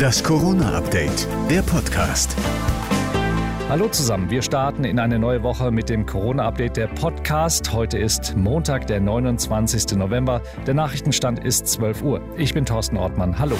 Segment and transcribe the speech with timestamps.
[0.00, 2.34] Das Corona-Update, der Podcast.
[3.68, 7.74] Hallo zusammen, wir starten in eine neue Woche mit dem Corona-Update der Podcast.
[7.74, 9.98] Heute ist Montag, der 29.
[9.98, 10.40] November.
[10.66, 12.22] Der Nachrichtenstand ist 12 Uhr.
[12.38, 13.38] Ich bin Thorsten Ortmann.
[13.38, 13.56] Hallo.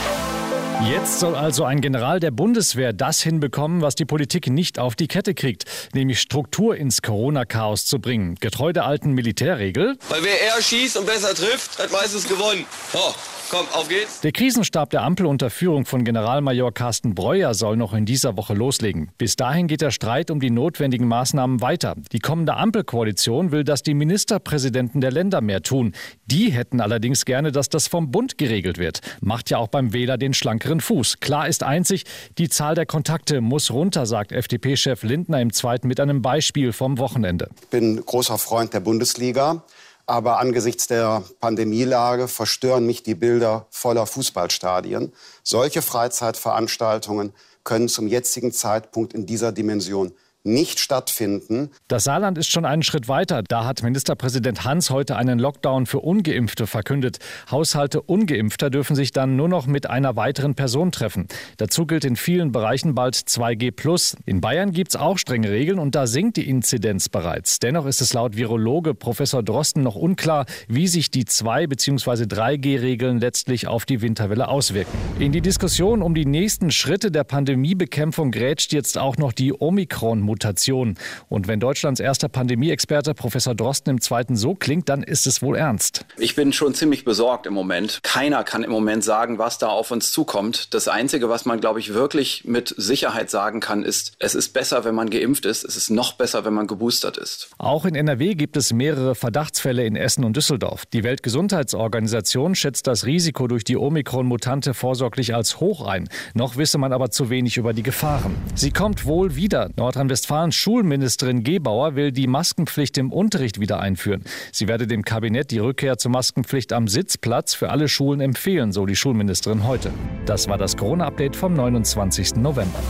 [0.88, 5.08] Jetzt soll also ein General der Bundeswehr das hinbekommen, was die Politik nicht auf die
[5.08, 8.36] Kette kriegt, nämlich Struktur ins Corona-Chaos zu bringen.
[8.40, 9.96] Getreu der alten Militärregel.
[10.08, 12.64] Weil wer eher schießt und besser trifft, hat meistens gewonnen.
[12.94, 13.12] Oh.
[13.50, 14.20] Komm, auf geht's.
[14.20, 18.54] Der Krisenstab der Ampel unter Führung von Generalmajor Carsten Breuer soll noch in dieser Woche
[18.54, 19.10] loslegen.
[19.18, 21.96] Bis dahin geht der Streit um die notwendigen Maßnahmen weiter.
[22.12, 25.94] Die kommende Ampelkoalition will, dass die Ministerpräsidenten der Länder mehr tun.
[26.26, 29.00] Die hätten allerdings gerne, dass das vom Bund geregelt wird.
[29.20, 31.18] Macht ja auch beim Wähler den schlankeren Fuß.
[31.18, 32.04] Klar ist einzig,
[32.38, 36.98] die Zahl der Kontakte muss runter, sagt FDP-Chef Lindner im Zweiten mit einem Beispiel vom
[36.98, 37.48] Wochenende.
[37.62, 39.64] Ich bin großer Freund der Bundesliga.
[40.06, 45.12] Aber angesichts der Pandemielage verstören mich die Bilder voller Fußballstadien.
[45.44, 51.70] Solche Freizeitveranstaltungen können zum jetzigen Zeitpunkt in dieser Dimension nicht stattfinden.
[51.88, 53.42] Das Saarland ist schon einen Schritt weiter.
[53.46, 57.18] Da hat Ministerpräsident Hans heute einen Lockdown für ungeimpfte verkündet.
[57.50, 61.28] Haushalte ungeimpfter dürfen sich dann nur noch mit einer weiteren Person treffen.
[61.58, 64.16] Dazu gilt in vielen Bereichen bald 2G+.
[64.24, 67.58] In Bayern gibt es auch strenge Regeln und da sinkt die Inzidenz bereits.
[67.58, 72.24] Dennoch ist es laut Virologe Professor Drosten noch unklar, wie sich die 2 bzw.
[72.24, 74.96] 3G-Regeln letztlich auf die Winterwelle auswirken.
[75.18, 80.29] In die Diskussion um die nächsten Schritte der Pandemiebekämpfung grätscht jetzt auch noch die Omikron
[80.30, 80.94] Mutation.
[81.28, 85.56] Und wenn Deutschlands erster Pandemieexperte Professor Drosten im zweiten so klingt, dann ist es wohl
[85.56, 86.04] ernst.
[86.18, 87.98] Ich bin schon ziemlich besorgt im Moment.
[88.04, 90.72] Keiner kann im Moment sagen, was da auf uns zukommt.
[90.72, 94.84] Das Einzige, was man, glaube ich, wirklich mit Sicherheit sagen kann, ist, es ist besser,
[94.84, 95.64] wenn man geimpft ist.
[95.64, 97.50] Es ist noch besser, wenn man geboostert ist.
[97.58, 100.86] Auch in NRW gibt es mehrere Verdachtsfälle in Essen und Düsseldorf.
[100.86, 106.08] Die Weltgesundheitsorganisation schätzt das Risiko durch die Omikron-Mutante vorsorglich als hoch ein.
[106.34, 108.36] Noch wisse man aber zu wenig über die Gefahren.
[108.54, 109.70] Sie kommt wohl wieder.
[109.76, 114.24] Nordrhein-Westfalen Nordrhein-Westfalens Schulministerin Gebauer will die Maskenpflicht im Unterricht wieder einführen.
[114.52, 118.86] Sie werde dem Kabinett die Rückkehr zur Maskenpflicht am Sitzplatz für alle Schulen empfehlen, so
[118.86, 119.90] die Schulministerin heute.
[120.26, 122.36] Das war das Corona-Update vom 29.
[122.36, 122.80] November.